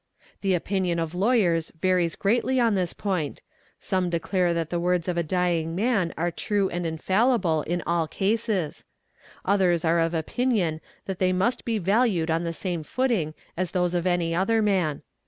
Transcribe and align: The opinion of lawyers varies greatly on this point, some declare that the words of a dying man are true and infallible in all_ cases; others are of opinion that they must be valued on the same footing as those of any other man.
The 0.41 0.55
opinion 0.55 0.97
of 0.97 1.13
lawyers 1.13 1.71
varies 1.79 2.15
greatly 2.15 2.59
on 2.59 2.73
this 2.73 2.91
point, 2.91 3.43
some 3.79 4.09
declare 4.09 4.51
that 4.51 4.71
the 4.71 4.79
words 4.79 5.07
of 5.07 5.15
a 5.15 5.21
dying 5.21 5.75
man 5.75 6.11
are 6.17 6.31
true 6.31 6.69
and 6.69 6.87
infallible 6.87 7.61
in 7.61 7.83
all_ 7.85 8.07
cases; 8.09 8.83
others 9.45 9.85
are 9.85 9.99
of 9.99 10.15
opinion 10.15 10.81
that 11.05 11.19
they 11.19 11.31
must 11.31 11.65
be 11.65 11.77
valued 11.77 12.31
on 12.31 12.43
the 12.43 12.51
same 12.51 12.81
footing 12.81 13.35
as 13.55 13.69
those 13.73 13.93
of 13.93 14.07
any 14.07 14.33
other 14.33 14.59
man. 14.63 15.03